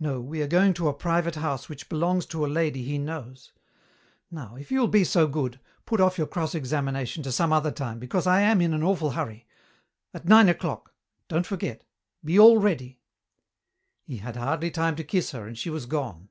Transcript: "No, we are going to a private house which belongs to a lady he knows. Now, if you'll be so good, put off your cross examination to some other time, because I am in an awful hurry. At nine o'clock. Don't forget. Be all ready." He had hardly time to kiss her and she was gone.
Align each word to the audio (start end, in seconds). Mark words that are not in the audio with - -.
"No, 0.00 0.20
we 0.20 0.42
are 0.42 0.48
going 0.48 0.74
to 0.74 0.88
a 0.88 0.92
private 0.92 1.36
house 1.36 1.68
which 1.68 1.88
belongs 1.88 2.26
to 2.26 2.44
a 2.44 2.48
lady 2.50 2.82
he 2.82 2.98
knows. 2.98 3.52
Now, 4.28 4.56
if 4.56 4.72
you'll 4.72 4.88
be 4.88 5.04
so 5.04 5.28
good, 5.28 5.60
put 5.86 6.00
off 6.00 6.18
your 6.18 6.26
cross 6.26 6.52
examination 6.56 7.22
to 7.22 7.30
some 7.30 7.52
other 7.52 7.70
time, 7.70 8.00
because 8.00 8.26
I 8.26 8.40
am 8.40 8.60
in 8.60 8.74
an 8.74 8.82
awful 8.82 9.12
hurry. 9.12 9.46
At 10.12 10.24
nine 10.24 10.48
o'clock. 10.48 10.92
Don't 11.28 11.46
forget. 11.46 11.84
Be 12.24 12.40
all 12.40 12.58
ready." 12.58 12.98
He 14.04 14.16
had 14.16 14.34
hardly 14.34 14.72
time 14.72 14.96
to 14.96 15.04
kiss 15.04 15.30
her 15.30 15.46
and 15.46 15.56
she 15.56 15.70
was 15.70 15.86
gone. 15.86 16.28